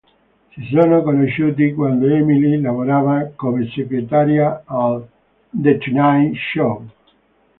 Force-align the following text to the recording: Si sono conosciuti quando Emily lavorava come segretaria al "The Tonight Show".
Si 0.49 0.67
sono 0.73 1.03
conosciuti 1.03 1.75
quando 1.75 2.07
Emily 2.07 2.59
lavorava 2.59 3.29
come 3.35 3.67
segretaria 3.71 4.63
al 4.65 5.07
"The 5.51 5.77
Tonight 5.77 6.33
Show". 6.37 6.87